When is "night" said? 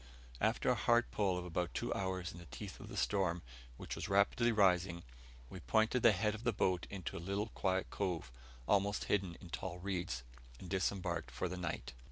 11.55-11.93